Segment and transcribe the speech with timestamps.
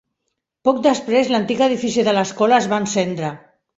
[0.69, 3.31] Poc després, l'antic edifici de l'escola es va encendre.